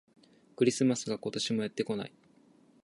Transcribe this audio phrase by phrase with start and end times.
[0.55, 2.13] クリスマスが、今年もやってこない